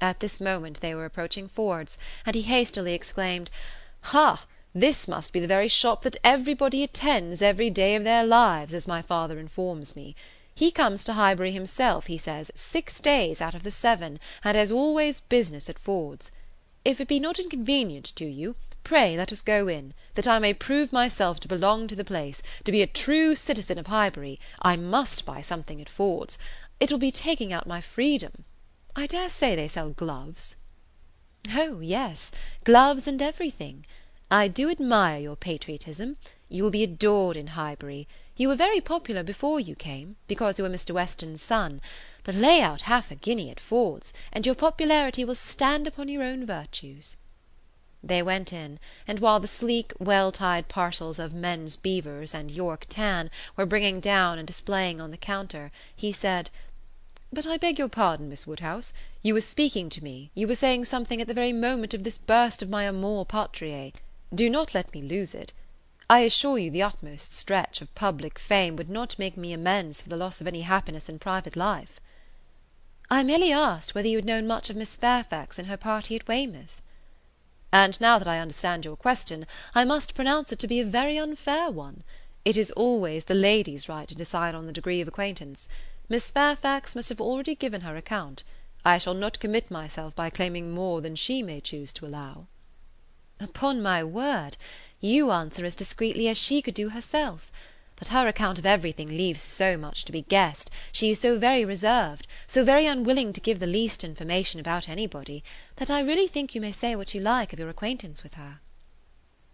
At 0.00 0.20
this 0.20 0.40
moment 0.40 0.80
they 0.80 0.94
were 0.94 1.04
approaching 1.04 1.46
Ford's, 1.46 1.98
and 2.24 2.34
he 2.34 2.40
hastily 2.40 2.94
exclaimed, 2.94 3.50
"Ha! 4.12 4.46
This 4.74 5.06
must 5.06 5.30
be 5.34 5.40
the 5.40 5.46
very 5.46 5.68
shop 5.68 6.00
that 6.02 6.16
everybody 6.24 6.82
attends 6.82 7.42
every 7.42 7.68
day 7.68 7.94
of 7.94 8.04
their 8.04 8.24
lives, 8.24 8.72
as 8.72 8.88
my 8.88 9.02
father 9.02 9.38
informs 9.38 9.94
me. 9.94 10.16
He 10.56 10.70
comes 10.70 11.04
to 11.04 11.12
Highbury 11.12 11.52
himself, 11.52 12.06
he 12.06 12.16
says, 12.16 12.50
six 12.54 12.98
days 12.98 13.42
out 13.42 13.54
of 13.54 13.62
the 13.62 13.70
seven, 13.70 14.18
and 14.42 14.56
has 14.56 14.72
always 14.72 15.20
business 15.20 15.68
at 15.68 15.78
Ford's. 15.78 16.32
If 16.82 16.98
it 16.98 17.08
be 17.08 17.20
not 17.20 17.38
inconvenient 17.38 18.06
to 18.16 18.24
you, 18.24 18.56
pray 18.82 19.18
let 19.18 19.30
us 19.30 19.42
go 19.42 19.68
in, 19.68 19.92
that 20.14 20.26
I 20.26 20.38
may 20.38 20.54
prove 20.54 20.94
myself 20.94 21.40
to 21.40 21.48
belong 21.48 21.88
to 21.88 21.94
the 21.94 22.04
place, 22.04 22.42
to 22.64 22.72
be 22.72 22.80
a 22.80 22.86
true 22.86 23.34
citizen 23.34 23.78
of 23.78 23.88
Highbury. 23.88 24.40
I 24.62 24.76
must 24.76 25.26
buy 25.26 25.42
something 25.42 25.78
at 25.78 25.90
Ford's. 25.90 26.38
It 26.80 26.90
will 26.90 26.98
be 26.98 27.10
taking 27.10 27.52
out 27.52 27.66
my 27.66 27.82
freedom. 27.82 28.44
I 28.94 29.06
dare 29.06 29.28
say 29.28 29.54
they 29.56 29.68
sell 29.68 29.90
gloves." 29.90 30.56
"Oh 31.54 31.80
yes, 31.80 32.32
gloves 32.64 33.06
and 33.06 33.20
everything. 33.20 33.84
I 34.30 34.48
do 34.48 34.70
admire 34.70 35.20
your 35.20 35.36
patriotism. 35.36 36.16
You 36.48 36.62
will 36.62 36.70
be 36.70 36.82
adored 36.82 37.36
in 37.36 37.48
Highbury. 37.48 38.08
You 38.38 38.48
were 38.48 38.54
very 38.54 38.82
popular 38.82 39.22
before 39.22 39.58
you 39.60 39.74
came, 39.74 40.16
because 40.28 40.58
you 40.58 40.64
were 40.64 40.68
Mr. 40.68 40.90
Weston's 40.90 41.40
son; 41.40 41.80
but 42.22 42.34
lay 42.34 42.60
out 42.60 42.82
half 42.82 43.10
a 43.10 43.14
guinea 43.14 43.48
at 43.48 43.58
Ford's, 43.58 44.12
and 44.30 44.44
your 44.44 44.54
popularity 44.54 45.24
will 45.24 45.34
stand 45.34 45.86
upon 45.86 46.08
your 46.08 46.22
own 46.22 46.44
virtues." 46.44 47.16
They 48.02 48.22
went 48.22 48.52
in, 48.52 48.78
and 49.08 49.20
while 49.20 49.40
the 49.40 49.48
sleek, 49.48 49.94
well 49.98 50.30
tied 50.30 50.68
parcels 50.68 51.18
of 51.18 51.32
men's 51.32 51.76
beavers 51.76 52.34
and 52.34 52.50
York 52.50 52.84
tan 52.90 53.30
were 53.56 53.64
bringing 53.64 54.00
down 54.00 54.38
and 54.38 54.46
displaying 54.46 55.00
on 55.00 55.12
the 55.12 55.16
counter, 55.16 55.72
he 55.94 56.12
said, 56.12 56.50
"But 57.32 57.46
I 57.46 57.56
beg 57.56 57.78
your 57.78 57.88
pardon, 57.88 58.28
Miss 58.28 58.46
Woodhouse. 58.46 58.92
You 59.22 59.32
were 59.32 59.40
speaking 59.40 59.88
to 59.88 60.04
me, 60.04 60.30
you 60.34 60.46
were 60.46 60.54
saying 60.54 60.84
something 60.84 61.22
at 61.22 61.26
the 61.26 61.32
very 61.32 61.54
moment 61.54 61.94
of 61.94 62.04
this 62.04 62.18
burst 62.18 62.62
of 62.62 62.68
my 62.68 62.84
amour 62.84 63.24
patriae. 63.24 63.94
Do 64.34 64.50
not 64.50 64.74
let 64.74 64.92
me 64.92 65.00
lose 65.00 65.34
it. 65.34 65.54
I 66.08 66.20
assure 66.20 66.56
you 66.56 66.70
the 66.70 66.84
utmost 66.84 67.32
stretch 67.32 67.80
of 67.80 67.92
public 67.96 68.38
fame 68.38 68.76
would 68.76 68.88
not 68.88 69.18
make 69.18 69.36
me 69.36 69.52
amends 69.52 70.00
for 70.00 70.08
the 70.08 70.16
loss 70.16 70.40
of 70.40 70.46
any 70.46 70.60
happiness 70.60 71.08
in 71.08 71.18
private 71.18 71.56
life." 71.56 71.98
"I 73.10 73.24
merely 73.24 73.52
asked 73.52 73.92
whether 73.92 74.06
you 74.06 74.18
had 74.18 74.24
known 74.24 74.46
much 74.46 74.70
of 74.70 74.76
Miss 74.76 74.94
Fairfax 74.94 75.58
and 75.58 75.66
her 75.66 75.76
party 75.76 76.14
at 76.14 76.28
Weymouth." 76.28 76.80
"And 77.72 78.00
now 78.00 78.20
that 78.20 78.28
I 78.28 78.38
understand 78.38 78.84
your 78.84 78.96
question, 78.96 79.48
I 79.74 79.84
must 79.84 80.14
pronounce 80.14 80.52
it 80.52 80.60
to 80.60 80.68
be 80.68 80.78
a 80.78 80.84
very 80.84 81.18
unfair 81.18 81.72
one. 81.72 82.04
It 82.44 82.56
is 82.56 82.70
always 82.70 83.24
the 83.24 83.34
lady's 83.34 83.88
right 83.88 84.06
to 84.08 84.14
decide 84.14 84.54
on 84.54 84.66
the 84.66 84.72
degree 84.72 85.00
of 85.00 85.08
acquaintance. 85.08 85.68
Miss 86.08 86.30
Fairfax 86.30 86.94
must 86.94 87.08
have 87.08 87.20
already 87.20 87.56
given 87.56 87.80
her 87.80 87.96
account. 87.96 88.44
I 88.84 88.98
shall 88.98 89.14
not 89.14 89.40
commit 89.40 89.72
myself 89.72 90.14
by 90.14 90.30
claiming 90.30 90.70
more 90.70 91.00
than 91.00 91.16
she 91.16 91.42
may 91.42 91.60
choose 91.60 91.92
to 91.94 92.06
allow." 92.06 92.46
"Upon 93.40 93.82
my 93.82 94.04
word, 94.04 94.56
you 95.00 95.30
answer 95.30 95.64
as 95.64 95.76
discreetly 95.76 96.28
as 96.28 96.38
she 96.38 96.62
could 96.62 96.74
do 96.74 96.90
herself. 96.90 97.50
But 97.96 98.08
her 98.08 98.28
account 98.28 98.58
of 98.58 98.66
everything 98.66 99.08
leaves 99.08 99.40
so 99.40 99.76
much 99.76 100.04
to 100.04 100.12
be 100.12 100.22
guessed, 100.22 100.70
she 100.92 101.10
is 101.10 101.18
so 101.18 101.38
very 101.38 101.64
reserved, 101.64 102.26
so 102.46 102.62
very 102.62 102.86
unwilling 102.86 103.32
to 103.32 103.40
give 103.40 103.58
the 103.58 103.66
least 103.66 104.04
information 104.04 104.60
about 104.60 104.88
anybody, 104.88 105.42
that 105.76 105.90
I 105.90 106.00
really 106.00 106.26
think 106.26 106.54
you 106.54 106.60
may 106.60 106.72
say 106.72 106.94
what 106.94 107.14
you 107.14 107.20
like 107.20 107.52
of 107.52 107.58
your 107.58 107.70
acquaintance 107.70 108.22
with 108.22 108.34
her." 108.34 108.60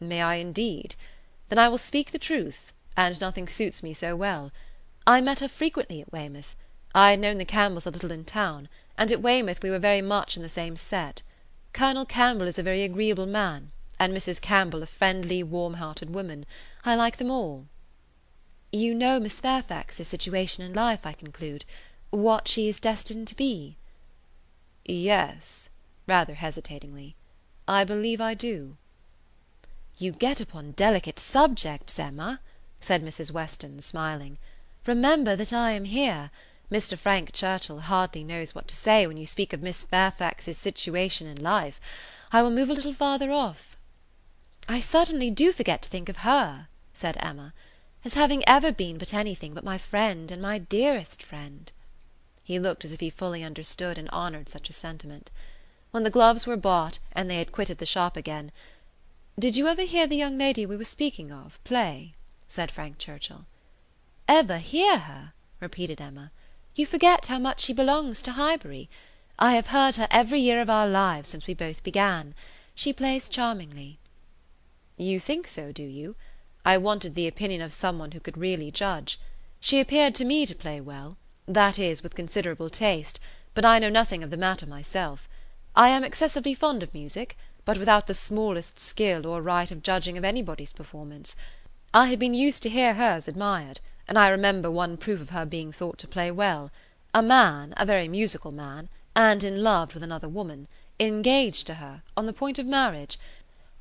"May 0.01 0.23
I 0.23 0.37
indeed? 0.37 0.97
Then 1.49 1.59
I 1.59 1.69
will 1.69 1.79
speak 1.79 2.11
the 2.11 2.19
truth, 2.19 2.73
and 2.97 3.21
nothing 3.21 3.47
suits 3.47 3.83
me 3.83 3.95
so 3.95 4.17
well. 4.17 4.51
I 5.07 5.21
met 5.21 5.41
her 5.41 5.49
frequently 5.49 6.01
at 6.01 6.13
Weymouth. 6.13 6.55
I 6.95 7.11
had 7.11 7.21
known 7.21 7.39
the 7.39 7.45
Campbells 7.45 7.87
a 7.87 7.91
little 7.91 8.13
in 8.13 8.25
town, 8.25 8.69
and 8.97 9.11
at 9.11 9.23
Weymouth 9.23 9.63
we 9.63 9.71
were 9.71 9.79
very 9.79 10.03
much 10.03 10.37
in 10.37 10.43
the 10.43 10.49
same 10.49 10.77
set. 10.77 11.23
Colonel 11.73 12.05
Campbell 12.05 12.47
is 12.47 12.59
a 12.59 12.63
very 12.63 12.83
agreeable 12.83 13.27
man, 13.27 13.72
and 14.03 14.13
Mrs. 14.13 14.41
Campbell 14.41 14.83
a 14.83 14.87
friendly, 14.87 15.45
warm 15.45 15.75
hearted 15.75 16.11
woman. 16.13 16.45
I 16.85 16.97
like 16.97 17.19
them 17.19 17.31
all." 17.31 17.67
"You 18.73 18.97
know 18.97 19.21
Miss 19.21 19.39
Fairfax's 19.39 20.09
situation 20.09 20.65
in 20.65 20.75
life, 20.75 21.07
I 21.07 21.13
conclude 21.13 21.65
what 22.11 22.49
she 22.49 22.67
is 22.69 22.81
destined 22.81 23.29
to 23.29 23.37
be?" 23.37 23.77
"Yes," 24.85 25.69
rather 26.09 26.35
hesitatingly, 26.35 27.15
"I 27.69 27.85
believe 27.85 28.21
I 28.21 28.35
do." 28.35 28.77
"You 29.99 30.11
get 30.11 30.41
upon 30.41 30.73
delicate 30.73 31.21
subjects, 31.21 31.97
Emma," 31.97 32.41
said 32.81 33.05
Mrs. 33.05 33.31
Weston, 33.31 33.81
smiling. 33.81 34.37
"Remember 34.85 35.37
that 35.37 35.53
I 35.53 35.71
am 35.71 35.85
here. 35.85 36.33
Mr. 36.73 36.99
Frank 36.99 37.31
Churchill 37.31 37.79
hardly 37.79 38.25
knows 38.25 38.53
what 38.53 38.67
to 38.67 38.75
say 38.75 39.07
when 39.07 39.17
you 39.17 39.27
speak 39.27 39.53
of 39.53 39.63
Miss 39.63 39.85
Fairfax's 39.85 40.59
situation 40.59 41.29
in 41.29 41.41
life. 41.41 41.81
I 42.33 42.43
will 42.43 42.51
move 42.51 42.69
a 42.69 42.75
little 42.75 42.93
farther 42.93 43.31
off." 43.31 43.77
"I 44.69 44.79
certainly 44.79 45.29
do 45.29 45.53
forget 45.53 45.83
to 45.83 45.89
think 45.89 46.09
of 46.09 46.19
her," 46.19 46.69
said 46.95 47.17
Emma, 47.19 47.53
"as 48.05 48.15
having 48.15 48.47
ever 48.49 48.71
been 48.71 48.97
but 48.97 49.13
anything 49.13 49.55
but 49.55 49.65
my 49.65 49.77
friend 49.77 50.31
and 50.31 50.41
my 50.41 50.59
dearest 50.59 51.21
friend." 51.21 51.73
He 52.45 52.61
looked 52.61 52.85
as 52.85 52.93
if 52.93 53.01
he 53.01 53.11
fully 53.11 53.43
understood 53.43 53.99
and 53.99 54.09
honoured 54.11 54.49
such 54.49 54.71
a 54.71 54.73
sentiment. 54.73 55.33
When 55.91 56.05
the 56.05 56.11
gloves 56.11 56.47
were 56.47 56.57
bought, 56.57 57.01
and 57.11 57.29
they 57.29 57.39
had 57.39 57.51
quitted 57.51 57.79
the 57.79 57.87
shop 57.87 58.17
again, 58.17 58.53
"Did 59.37 59.57
you 59.57 59.67
ever 59.67 59.83
hear 59.83 60.07
the 60.07 60.17
young 60.17 60.39
lady 60.39 60.65
we 60.65 60.77
were 60.77 60.85
speaking 60.85 61.33
of 61.33 61.59
play?" 61.65 62.15
said 62.47 62.71
Frank 62.71 62.99
Churchill. 62.99 63.47
"Ever 64.29 64.59
hear 64.59 64.99
her?" 64.99 65.33
repeated 65.59 66.01
Emma. 66.01 66.31
"You 66.77 66.87
forget 66.87 67.27
how 67.27 67.41
much 67.41 67.63
she 67.63 67.73
belongs 67.73 68.23
to 68.23 68.33
Highbury. 68.33 68.89
I 69.41 69.55
have 69.55 69.67
heard 69.69 69.97
her 69.97 70.07
every 70.13 70.39
year 70.39 70.61
of 70.61 70.71
our 70.71 70.87
lives 70.87 71.31
since 71.31 71.49
we 71.49 71.55
both 71.55 71.83
began. 71.83 72.35
She 72.77 72.93
plays 72.93 73.29
charmingly." 73.29 73.99
"You 74.97 75.19
think 75.19 75.49
so, 75.49 75.73
do 75.73 75.83
you? 75.83 76.17
I 76.65 76.77
wanted 76.77 77.15
the 77.15 77.27
opinion 77.27 77.63
of 77.63 77.73
some 77.73 77.99
one 77.99 78.13
who 78.13 78.21
could 78.21 78.37
really 78.37 78.71
judge. 78.71 79.19
She 79.59 79.81
appeared 79.81 80.15
to 80.17 80.25
me 80.25 80.45
to 80.47 80.55
play 80.55 80.81
well, 80.81 81.17
that 81.47 81.79
is, 81.79 82.03
with 82.03 82.15
considerable 82.15 82.71
taste, 82.71 83.19
but 83.55 83.65
I 83.65 83.79
know 83.79 83.89
nothing 83.89 84.23
of 84.23 84.31
the 84.31 84.37
matter 84.37 84.67
myself. 84.67 85.29
I 85.75 85.89
am 85.89 86.05
excessively 86.05 86.55
fond 86.55 86.83
of 86.83 86.95
music, 86.95 87.37
but 87.65 87.79
without 87.79 88.07
the 88.07 88.15
smallest 88.15 88.79
skill 88.79 89.27
or 89.27 89.41
right 89.41 89.71
of 89.71 89.83
judging 89.83 90.19
of 90.19 90.25
anybody's 90.25 90.73
performance. 90.73 91.37
I 91.95 92.09
have 92.09 92.19
been 92.19 92.35
used 92.35 92.63
to 92.65 92.71
hear 92.71 92.95
hers 92.95 93.29
admired, 93.29 93.81
and 94.07 94.19
I 94.19 94.29
remember 94.29 94.71
one 94.71 94.97
proof 94.97 95.21
of 95.21 95.31
her 95.31 95.47
being 95.47 95.73
thought 95.73 95.99
to 95.99 96.09
play 96.09 96.31
well. 96.31 96.71
A 97.15 97.23
man, 97.23 97.73
a 97.77 97.87
very 97.87 98.09
musical 98.09 98.53
man, 98.53 98.89
and 99.15 99.43
in 99.45 99.63
love 99.63 99.95
with 99.95 100.03
another 100.03 100.29
woman, 100.29 100.69
engaged 100.99 101.67
to 101.67 101.75
her, 101.75 102.03
on 102.17 102.27
the 102.27 102.33
point 102.33 102.59
of 102.59 102.67
marriage, 102.67 103.19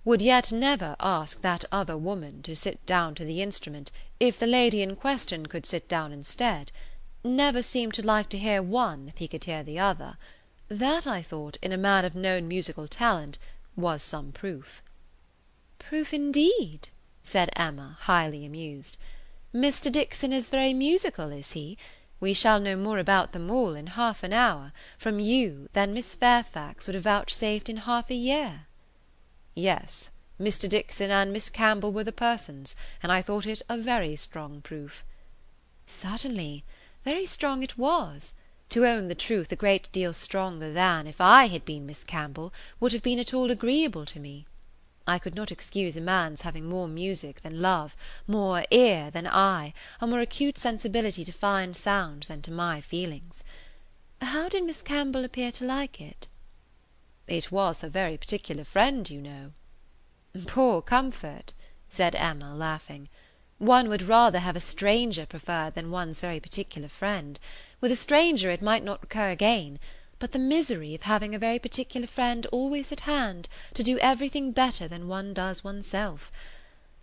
would 0.03 0.19
yet 0.19 0.51
never 0.51 0.95
ask 0.99 1.41
that 1.41 1.63
other 1.71 1.95
woman 1.95 2.41
to 2.41 2.55
sit 2.55 2.83
down 2.87 3.13
to 3.13 3.23
the 3.23 3.39
instrument 3.39 3.91
if 4.19 4.39
the 4.39 4.47
lady 4.47 4.81
in 4.81 4.95
question 4.95 5.45
could 5.45 5.63
sit 5.63 5.87
down 5.87 6.11
instead; 6.11 6.71
never 7.23 7.61
seemed 7.61 7.93
to 7.93 8.01
like 8.01 8.27
to 8.27 8.39
hear 8.39 8.63
one 8.63 9.07
if 9.09 9.19
he 9.19 9.27
could 9.27 9.43
hear 9.43 9.61
the 9.61 9.77
other. 9.77 10.17
That, 10.69 11.05
I 11.05 11.21
thought, 11.21 11.57
in 11.61 11.71
a 11.71 11.77
man 11.77 12.03
of 12.03 12.15
known 12.15 12.47
musical 12.47 12.87
talent, 12.87 13.37
was 13.75 14.01
some 14.01 14.31
proof." 14.31 14.81
"Proof 15.77 16.15
indeed!" 16.15 16.89
said 17.23 17.51
Emma, 17.55 17.95
highly 17.99 18.43
amused. 18.43 18.97
"Mr 19.53 19.91
Dixon 19.91 20.33
is 20.33 20.49
very 20.49 20.73
musical, 20.73 21.31
is 21.31 21.51
he? 21.51 21.77
We 22.19 22.33
shall 22.33 22.59
know 22.59 22.75
more 22.75 22.97
about 22.97 23.33
them 23.33 23.51
all 23.51 23.75
in 23.75 23.85
half 23.85 24.23
an 24.23 24.33
hour, 24.33 24.73
from 24.97 25.19
you, 25.19 25.69
than 25.73 25.93
Miss 25.93 26.15
Fairfax 26.15 26.87
would 26.87 26.95
have 26.95 27.03
vouchsafed 27.03 27.69
in 27.69 27.77
half 27.77 28.09
a 28.09 28.15
year." 28.15 28.65
"Yes, 29.53 30.09
Mr 30.39 30.69
Dixon 30.69 31.11
and 31.11 31.33
Miss 31.33 31.49
Campbell 31.49 31.91
were 31.91 32.05
the 32.05 32.13
persons, 32.13 32.73
and 33.03 33.11
I 33.11 33.21
thought 33.21 33.45
it 33.45 33.61
a 33.67 33.77
very 33.77 34.15
strong 34.15 34.61
proof." 34.61 35.03
"Certainly, 35.85 36.63
very 37.03 37.25
strong 37.25 37.61
it 37.61 37.77
was 37.77 38.33
to 38.69 38.85
own 38.87 39.09
the 39.09 39.13
truth, 39.13 39.51
a 39.51 39.57
great 39.57 39.91
deal 39.91 40.13
stronger 40.13 40.71
than, 40.71 41.05
if 41.05 41.19
I 41.19 41.47
had 41.47 41.65
been 41.65 41.85
Miss 41.85 42.05
Campbell, 42.05 42.53
would 42.79 42.93
have 42.93 43.03
been 43.03 43.19
at 43.19 43.33
all 43.33 43.51
agreeable 43.51 44.05
to 44.05 44.21
me. 44.21 44.45
I 45.05 45.19
could 45.19 45.35
not 45.35 45.51
excuse 45.51 45.97
a 45.97 46.01
man's 46.01 46.43
having 46.43 46.69
more 46.69 46.87
music 46.87 47.41
than 47.41 47.61
love, 47.61 47.93
more 48.27 48.63
ear 48.71 49.11
than 49.11 49.27
eye, 49.27 49.73
a 49.99 50.07
more 50.07 50.21
acute 50.21 50.57
sensibility 50.57 51.25
to 51.25 51.33
fine 51.33 51.73
sounds 51.73 52.29
than 52.29 52.41
to 52.43 52.51
my 52.51 52.79
feelings. 52.79 53.43
How 54.21 54.47
did 54.47 54.63
Miss 54.63 54.81
Campbell 54.81 55.25
appear 55.25 55.51
to 55.51 55.65
like 55.65 55.99
it?" 55.99 56.29
"It 57.33 57.49
was 57.49 57.79
her 57.79 57.87
very 57.87 58.17
particular 58.17 58.65
friend, 58.65 59.09
you 59.09 59.21
know." 59.21 59.53
"Poor 60.47 60.81
comfort!" 60.81 61.53
said 61.87 62.13
Emma, 62.13 62.53
laughing. 62.53 63.07
"One 63.57 63.87
would 63.87 64.01
rather 64.01 64.39
have 64.39 64.57
a 64.57 64.59
stranger 64.59 65.25
preferred 65.25 65.75
than 65.75 65.91
one's 65.91 66.19
very 66.19 66.41
particular 66.41 66.89
friend. 66.89 67.39
With 67.79 67.89
a 67.89 67.95
stranger 67.95 68.51
it 68.51 68.61
might 68.61 68.83
not 68.83 68.99
recur 69.01 69.29
again; 69.29 69.79
but 70.19 70.33
the 70.33 70.39
misery 70.39 70.93
of 70.93 71.03
having 71.03 71.33
a 71.33 71.39
very 71.39 71.57
particular 71.57 72.05
friend 72.05 72.45
always 72.47 72.91
at 72.91 73.07
hand, 73.07 73.47
to 73.75 73.81
do 73.81 73.97
everything 73.99 74.51
better 74.51 74.89
than 74.89 75.07
one 75.07 75.33
does 75.33 75.63
oneself. 75.63 76.33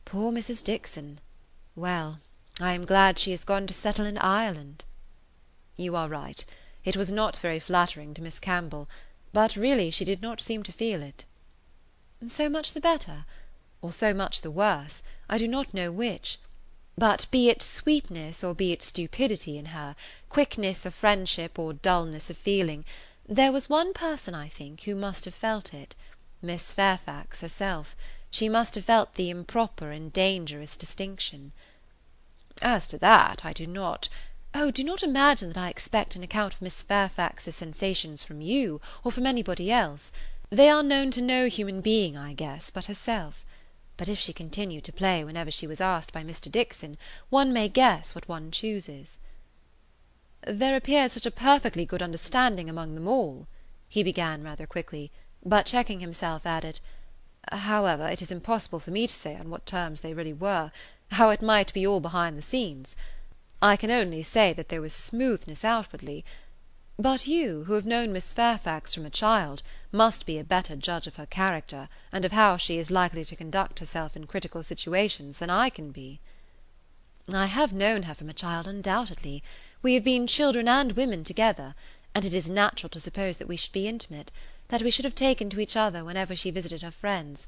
Poor 0.04 0.30
Mrs 0.30 0.62
Dixon! 0.62 1.20
Well, 1.74 2.20
I 2.60 2.74
am 2.74 2.84
glad 2.84 3.18
she 3.18 3.30
has 3.30 3.44
gone 3.44 3.66
to 3.66 3.72
settle 3.72 4.04
in 4.04 4.18
Ireland." 4.18 4.84
"You 5.76 5.96
are 5.96 6.10
right. 6.10 6.44
It 6.84 6.98
was 6.98 7.10
not 7.10 7.38
very 7.38 7.58
flattering 7.60 8.12
to 8.12 8.20
Miss 8.20 8.38
Campbell, 8.38 8.90
but 9.32 9.56
really 9.56 9.90
she 9.90 10.04
did 10.04 10.22
not 10.22 10.40
seem 10.40 10.62
to 10.62 10.72
feel 10.72 11.02
it." 11.02 11.24
"So 12.28 12.48
much 12.48 12.72
the 12.72 12.80
better? 12.80 13.26
Or 13.82 13.92
so 13.92 14.14
much 14.14 14.40
the 14.40 14.50
worse, 14.50 15.02
I 15.28 15.38
do 15.38 15.46
not 15.46 15.74
know 15.74 15.92
which. 15.92 16.38
But 16.96 17.26
be 17.30 17.48
it 17.48 17.62
sweetness 17.62 18.42
or 18.42 18.54
be 18.54 18.72
it 18.72 18.82
stupidity 18.82 19.58
in 19.58 19.66
her, 19.66 19.94
quickness 20.28 20.84
of 20.86 20.94
friendship 20.94 21.58
or 21.58 21.72
dullness 21.72 22.30
of 22.30 22.36
feeling, 22.38 22.84
there 23.28 23.52
was 23.52 23.68
one 23.68 23.92
person, 23.92 24.34
I 24.34 24.48
think, 24.48 24.84
who 24.84 24.94
must 24.94 25.26
have 25.26 25.34
felt 25.34 25.74
it 25.74 25.94
Miss 26.40 26.72
Fairfax 26.72 27.40
herself; 27.42 27.94
she 28.30 28.48
must 28.48 28.74
have 28.76 28.86
felt 28.86 29.14
the 29.14 29.28
improper 29.28 29.90
and 29.90 30.12
dangerous 30.12 30.74
distinction." 30.74 31.52
"As 32.62 32.86
to 32.88 32.98
that, 32.98 33.44
I 33.44 33.52
do 33.52 33.66
not 33.66 34.08
Oh, 34.60 34.72
do 34.72 34.82
not 34.82 35.04
imagine 35.04 35.50
that 35.50 35.56
I 35.56 35.68
expect 35.68 36.16
an 36.16 36.24
account 36.24 36.54
of 36.54 36.62
Miss 36.62 36.82
Fairfax's 36.82 37.54
sensations 37.54 38.24
from 38.24 38.40
you, 38.40 38.80
or 39.04 39.12
from 39.12 39.26
anybody 39.26 39.70
else. 39.70 40.10
They 40.50 40.68
are 40.68 40.82
known 40.82 41.12
to 41.12 41.22
no 41.22 41.46
human 41.46 41.80
being, 41.80 42.16
I 42.16 42.32
guess, 42.32 42.70
but 42.70 42.86
herself 42.86 43.46
but 43.98 44.08
if 44.08 44.18
she 44.18 44.32
continued 44.32 44.84
to 44.84 44.92
play 44.92 45.24
whenever 45.24 45.50
she 45.50 45.66
was 45.66 45.80
asked 45.80 46.12
by 46.12 46.22
Mr 46.22 46.50
Dixon, 46.50 46.96
one 47.30 47.52
may 47.52 47.68
guess 47.68 48.14
what 48.14 48.28
one 48.28 48.52
chooses." 48.52 49.18
"There 50.46 50.76
appeared 50.76 51.10
such 51.10 51.26
a 51.26 51.32
perfectly 51.32 51.84
good 51.84 52.00
understanding 52.00 52.70
among 52.70 52.94
them 52.94 53.08
all," 53.08 53.48
he 53.88 54.04
began 54.04 54.44
rather 54.44 54.68
quickly, 54.68 55.10
but 55.44 55.66
checking 55.66 55.98
himself, 55.98 56.46
added, 56.46 56.78
"However, 57.50 58.06
it 58.06 58.22
is 58.22 58.30
impossible 58.30 58.78
for 58.78 58.92
me 58.92 59.08
to 59.08 59.14
say 59.14 59.34
on 59.34 59.50
what 59.50 59.66
terms 59.66 60.00
they 60.00 60.14
really 60.14 60.32
were, 60.32 60.70
how 61.10 61.30
it 61.30 61.42
might 61.42 61.72
be 61.72 61.84
all 61.84 61.98
behind 62.00 62.38
the 62.38 62.42
scenes. 62.42 62.94
I 63.60 63.76
can 63.76 63.90
only 63.90 64.22
say 64.22 64.52
that 64.52 64.68
there 64.68 64.80
was 64.80 64.92
smoothness 64.92 65.64
outwardly. 65.64 66.24
But 66.96 67.26
you, 67.26 67.64
who 67.64 67.74
have 67.74 67.86
known 67.86 68.12
Miss 68.12 68.32
Fairfax 68.32 68.94
from 68.94 69.06
a 69.06 69.10
child, 69.10 69.62
must 69.92 70.26
be 70.26 70.38
a 70.38 70.44
better 70.44 70.74
judge 70.74 71.06
of 71.06 71.16
her 71.16 71.26
character, 71.26 71.88
and 72.12 72.24
of 72.24 72.32
how 72.32 72.56
she 72.56 72.78
is 72.78 72.90
likely 72.90 73.24
to 73.24 73.36
conduct 73.36 73.78
herself 73.78 74.16
in 74.16 74.26
critical 74.26 74.62
situations, 74.62 75.38
than 75.38 75.50
I 75.50 75.70
can 75.70 75.90
be." 75.90 76.20
"I 77.32 77.46
have 77.46 77.72
known 77.72 78.04
her 78.04 78.14
from 78.14 78.28
a 78.28 78.34
child, 78.34 78.66
undoubtedly. 78.66 79.42
We 79.82 79.94
have 79.94 80.04
been 80.04 80.26
children 80.26 80.66
and 80.66 80.92
women 80.92 81.22
together, 81.22 81.74
and 82.14 82.24
it 82.24 82.34
is 82.34 82.48
natural 82.48 82.90
to 82.90 83.00
suppose 83.00 83.36
that 83.36 83.48
we 83.48 83.56
should 83.56 83.72
be 83.72 83.86
intimate, 83.86 84.32
that 84.68 84.82
we 84.82 84.90
should 84.90 85.04
have 85.04 85.14
taken 85.14 85.50
to 85.50 85.60
each 85.60 85.76
other 85.76 86.04
whenever 86.04 86.34
she 86.34 86.50
visited 86.50 86.82
her 86.82 86.90
friends. 86.90 87.46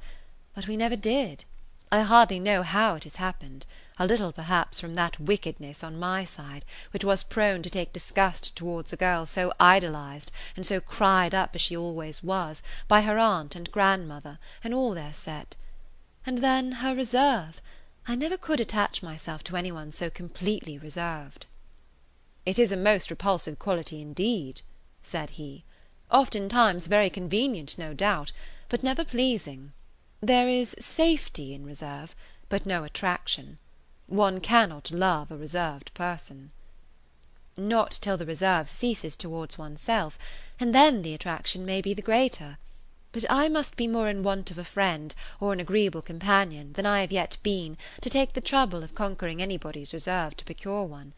But 0.55 0.69
we 0.69 0.77
never 0.77 0.97
did. 0.97 1.45
I 1.93 2.03
hardly 2.03 2.39
know 2.39 2.63
how 2.63 2.95
it 2.95 3.05
has 3.05 3.17
happened 3.17 3.67
a 3.99 4.07
little 4.07 4.33
perhaps 4.33 4.81
from 4.81 4.95
that 4.95 5.21
wickedness 5.21 5.85
on 5.85 5.99
my 5.99 6.25
side, 6.25 6.65
which 6.91 7.05
was 7.05 7.23
prone 7.23 7.63
to 7.63 7.69
take 7.69 7.93
disgust 7.93 8.57
towards 8.57 8.93
a 8.93 8.97
girl 8.97 9.27
so 9.27 9.53
idolized 9.61 10.33
and 10.57 10.65
so 10.65 10.81
cried 10.81 11.35
up 11.35 11.55
as 11.55 11.61
she 11.61 11.77
always 11.77 12.23
was, 12.23 12.63
by 12.89 13.03
her 13.03 13.19
aunt 13.19 13.55
and 13.55 13.71
grandmother, 13.71 14.39
and 14.65 14.73
all 14.73 14.95
their 14.95 15.13
set. 15.13 15.55
And 16.25 16.39
then 16.39 16.73
her 16.73 16.95
reserve! 16.95 17.61
I 18.07 18.15
never 18.15 18.39
could 18.39 18.61
attach 18.61 19.03
myself 19.03 19.45
to 19.45 19.57
any 19.57 19.71
one 19.71 19.93
so 19.93 20.09
completely 20.09 20.79
reserved." 20.79 21.45
"It 22.47 22.59
is 22.59 22.73
a 22.73 22.77
most 22.77 23.11
repulsive 23.11 23.59
quality 23.59 24.01
indeed," 24.01 24.63
said 25.03 25.31
he. 25.31 25.65
"Oftentimes 26.11 26.87
very 26.87 27.11
convenient, 27.11 27.77
no 27.77 27.93
doubt, 27.93 28.33
but 28.69 28.83
never 28.83 29.05
pleasing. 29.05 29.73
There 30.23 30.51
is 30.51 30.77
safety 30.79 31.55
in 31.55 31.65
reserve, 31.65 32.15
but 32.51 32.67
no 32.67 32.85
attraction. 32.85 33.57
One 34.07 34.39
cannot 34.39 34.91
love 34.91 35.31
a 35.31 35.37
reserved 35.37 35.95
person." 35.95 36.51
"Not 37.57 37.93
till 38.03 38.19
the 38.19 38.27
reserve 38.27 38.69
ceases 38.69 39.17
towards 39.17 39.57
oneself, 39.57 40.19
and 40.59 40.75
then 40.75 41.01
the 41.01 41.15
attraction 41.15 41.65
may 41.65 41.81
be 41.81 41.95
the 41.95 42.03
greater. 42.03 42.59
But 43.13 43.25
I 43.31 43.49
must 43.49 43.77
be 43.77 43.89
more 43.89 44.11
in 44.11 44.23
want 44.23 44.51
of 44.51 44.59
a 44.59 44.65
friend, 44.65 45.15
or 45.41 45.55
an 45.55 45.61
agreeable 45.61 46.03
companion, 46.03 46.75
than 46.75 46.85
I 46.85 47.01
have 47.01 47.13
yet 47.13 47.39
been, 47.43 47.79
to 48.03 48.11
take 48.11 48.35
the 48.35 48.43
trouble 48.43 48.83
of 48.83 48.95
conquering 48.95 49.41
anybody's 49.41 49.95
reserve 49.95 50.37
to 50.37 50.45
procure 50.45 50.85
one. 50.85 51.15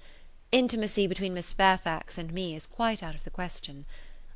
Intimacy 0.53 1.09
between 1.09 1.35
Miss 1.35 1.53
Fairfax 1.53 2.19
and 2.19 2.33
me 2.33 2.55
is 2.55 2.67
quite 2.67 3.03
out 3.03 3.17
of 3.17 3.25
the 3.25 3.31
question. 3.31 3.85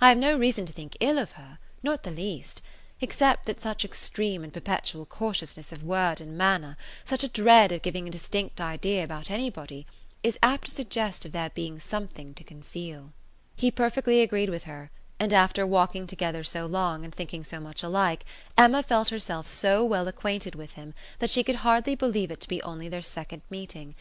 I 0.00 0.08
have 0.08 0.18
no 0.18 0.36
reason 0.36 0.66
to 0.66 0.72
think 0.72 0.96
ill 0.98 1.18
of 1.18 1.32
her, 1.32 1.60
not 1.84 2.02
the 2.02 2.10
least 2.10 2.62
except 3.00 3.44
that 3.44 3.60
such 3.60 3.84
extreme 3.84 4.42
and 4.42 4.52
perpetual 4.52 5.04
cautiousness 5.04 5.70
of 5.70 5.82
word 5.82 6.20
and 6.20 6.36
manner, 6.38 6.76
such 7.04 7.22
a 7.22 7.28
dread 7.28 7.70
of 7.70 7.82
giving 7.82 8.08
a 8.08 8.10
distinct 8.10 8.60
idea 8.60 9.04
about 9.04 9.30
anybody, 9.30 9.86
is 10.22 10.38
apt 10.42 10.64
to 10.64 10.70
suggest 10.70 11.24
of 11.24 11.32
there 11.32 11.50
being 11.50 11.78
something 11.78 12.32
to 12.34 12.42
conceal." 12.42 13.12
He 13.54 13.70
perfectly 13.70 14.22
agreed 14.22 14.48
with 14.48 14.64
her, 14.64 14.90
and 15.20 15.32
after 15.32 15.66
walking 15.66 16.06
together 16.06 16.42
so 16.42 16.66
long 16.66 17.04
and 17.04 17.14
thinking 17.14 17.44
so 17.44 17.60
much 17.60 17.82
alike, 17.82 18.24
Emma 18.56 18.82
felt 18.82 19.10
herself 19.10 19.46
so 19.46 19.84
well 19.84 20.08
acquainted 20.08 20.54
with 20.54 20.72
him 20.72 20.94
that 21.18 21.30
she 21.30 21.44
could 21.44 21.56
hardly 21.56 21.94
believe 21.94 22.30
it 22.30 22.40
to 22.40 22.48
be 22.48 22.62
only 22.62 22.88
their 22.88 23.02
second 23.02 23.42
meeting. 23.50 23.94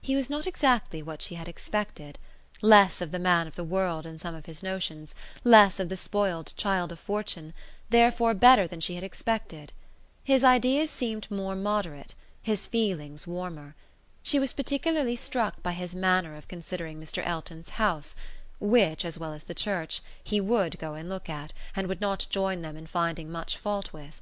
He 0.00 0.16
was 0.16 0.30
not 0.30 0.46
exactly 0.46 1.02
what 1.02 1.22
she 1.22 1.34
had 1.36 1.48
expected 1.48 2.18
less 2.60 3.00
of 3.00 3.12
the 3.12 3.18
man 3.18 3.46
of 3.46 3.54
the 3.54 3.64
world 3.64 4.04
in 4.04 4.18
some 4.18 4.34
of 4.34 4.46
his 4.46 4.62
notions, 4.62 5.14
less 5.44 5.78
of 5.78 5.88
the 5.88 5.96
spoiled 5.96 6.52
child 6.56 6.90
of 6.90 6.98
fortune, 6.98 7.54
therefore 7.90 8.34
better 8.34 8.66
than 8.66 8.80
she 8.80 8.94
had 8.94 9.04
expected. 9.04 9.72
His 10.24 10.44
ideas 10.44 10.90
seemed 10.90 11.30
more 11.30 11.56
moderate, 11.56 12.14
his 12.42 12.66
feelings 12.66 13.26
warmer. 13.26 13.74
She 14.22 14.38
was 14.38 14.52
particularly 14.52 15.16
struck 15.16 15.62
by 15.62 15.72
his 15.72 15.94
manner 15.94 16.36
of 16.36 16.48
considering 16.48 17.00
Mr. 17.00 17.26
Elton's 17.26 17.70
house, 17.70 18.14
which, 18.60 19.04
as 19.04 19.18
well 19.18 19.32
as 19.32 19.44
the 19.44 19.54
church, 19.54 20.02
he 20.22 20.40
would 20.40 20.78
go 20.78 20.94
and 20.94 21.08
look 21.08 21.30
at, 21.30 21.52
and 21.74 21.86
would 21.86 22.00
not 22.00 22.26
join 22.28 22.62
them 22.62 22.76
in 22.76 22.86
finding 22.86 23.30
much 23.30 23.56
fault 23.56 23.92
with. 23.92 24.20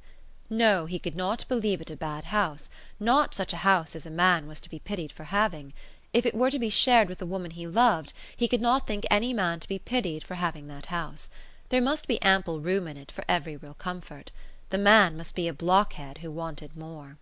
No, 0.49 0.85
he 0.85 0.99
could 0.99 1.15
not 1.15 1.45
believe 1.49 1.81
it 1.81 1.91
a 1.91 1.97
bad 1.97 2.25
house, 2.25 2.69
not 2.99 3.35
such 3.35 3.51
a 3.51 3.57
house 3.57 3.95
as 3.95 4.05
a 4.05 4.11
man 4.11 4.47
was 4.47 4.61
to 4.61 4.69
be 4.69 4.79
pitied 4.79 5.11
for 5.11 5.25
having. 5.25 5.73
If 6.13 6.25
it 6.25 6.35
were 6.35 6.51
to 6.51 6.59
be 6.59 6.69
shared 6.69 7.09
with 7.09 7.17
the 7.17 7.25
woman 7.25 7.51
he 7.51 7.67
loved, 7.67 8.13
he 8.35 8.47
could 8.47 8.61
not 8.61 8.87
think 8.87 9.05
any 9.11 9.33
man 9.33 9.59
to 9.59 9.67
be 9.67 9.79
pitied 9.79 10.23
for 10.23 10.35
having 10.35 10.67
that 10.67 10.85
house. 10.85 11.29
There 11.69 11.81
must 11.81 12.07
be 12.07 12.21
ample 12.21 12.61
room 12.61 12.87
in 12.87 12.95
it 12.95 13.11
for 13.11 13.25
every 13.27 13.57
real 13.57 13.73
comfort. 13.73 14.31
The 14.69 14.77
man 14.77 15.17
must 15.17 15.35
be 15.35 15.47
a 15.47 15.53
blockhead 15.53 16.19
who 16.19 16.31
wanted 16.31 16.77
more. 16.77 17.17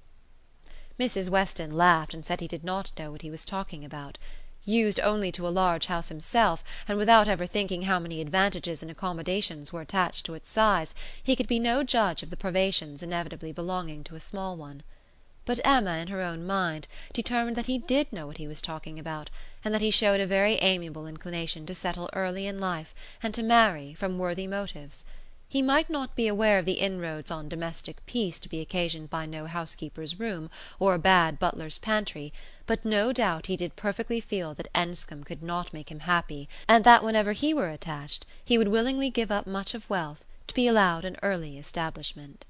Mrs. 1.00 1.30
Weston 1.30 1.72
laughed 1.72 2.14
and 2.14 2.24
said 2.24 2.42
he 2.42 2.48
did 2.48 2.64
not 2.64 2.92
know 2.98 3.12
what 3.12 3.24
he 3.24 3.32
was 3.32 3.44
talking 3.44 3.84
about. 3.84 4.20
Used 4.64 5.00
only 5.00 5.32
to 5.32 5.48
a 5.48 5.50
large 5.50 5.88
house 5.88 6.10
himself, 6.10 6.64
and 6.88 6.98
without 6.98 7.28
ever 7.28 7.46
thinking 7.46 7.84
how 7.84 8.00
many 8.00 8.22
advantages 8.22 8.82
and 8.82 8.92
accommodations 8.92 9.74
were 9.74 9.82
attached 9.82 10.26
to 10.26 10.36
its 10.36 10.50
size, 10.50 10.94
he 11.22 11.36
could 11.36 11.48
be 11.48 11.60
no 11.60 11.84
judge 11.84 12.24
of 12.24 12.30
the 12.30 12.38
privations 12.38 13.04
inevitably 13.04 13.52
belonging 13.52 14.04
to 14.04 14.16
a 14.16 14.20
small 14.20 14.56
one. 14.56 14.84
But 15.46 15.60
Emma, 15.64 15.98
in 15.98 16.08
her 16.08 16.22
own 16.24 16.44
mind, 16.44 16.88
determined 17.14 17.56
that 17.56 17.68
he 17.68 17.78
did 17.78 18.12
know 18.12 18.26
what 18.26 18.38
he 18.38 18.48
was 18.48 18.62
talking 18.62 18.98
about, 18.98 19.30
and 19.64 19.72
that 19.76 19.82
he 19.82 19.92
showed 19.92 20.20
a 20.20 20.26
very 20.26 20.56
amiable 20.56 21.06
inclination 21.06 21.68
to 21.68 21.76
settle 21.76 22.10
early 22.14 22.48
in 22.48 22.60
life, 22.60 22.96
and 23.22 23.32
to 23.36 23.44
marry, 23.44 23.94
from 23.94 24.18
worthy 24.18 24.48
motives. 24.48 25.04
He 25.48 25.62
might 25.62 25.88
not 25.88 26.16
be 26.16 26.28
aware 26.28 26.58
of 26.58 26.66
the 26.66 26.80
inroads 26.80 27.30
on 27.30 27.48
domestic 27.48 28.04
peace 28.08 28.40
to 28.40 28.50
be 28.50 28.60
occasioned 28.60 29.12
by 29.12 29.28
no 29.28 29.46
housekeeper's 29.46 30.20
room, 30.20 30.50
or 30.80 30.96
a 30.96 31.00
bad 31.00 31.38
butler's 31.38 31.78
pantry, 31.78 32.34
but 32.66 32.84
no 32.84 33.14
doubt 33.14 33.46
he 33.46 33.56
did 33.56 33.76
perfectly 33.76 34.20
feel 34.20 34.56
that 34.56 34.68
Enscombe 34.74 35.24
could 35.24 35.44
not 35.44 35.72
make 35.72 35.92
him 35.92 36.00
happy, 36.02 36.50
and 36.68 36.84
that 36.84 37.04
whenever 37.04 37.34
he 37.34 37.54
were 37.54 37.70
attached 37.70 38.26
he 38.44 38.58
would 38.58 38.70
willingly 38.70 39.12
give 39.12 39.32
up 39.32 39.46
much 39.46 39.76
of 39.76 39.88
wealth 39.92 40.26
to 40.48 40.56
be 40.56 40.68
allowed 40.68 41.06
an 41.06 41.18
early 41.22 41.60
establishment. 41.60 42.46